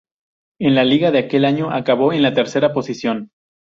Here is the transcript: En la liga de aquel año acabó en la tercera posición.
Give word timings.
En 0.59 0.73
la 0.73 0.83
liga 0.83 1.11
de 1.11 1.19
aquel 1.19 1.45
año 1.45 1.69
acabó 1.69 2.11
en 2.11 2.23
la 2.23 2.33
tercera 2.33 2.73
posición. 2.73 3.29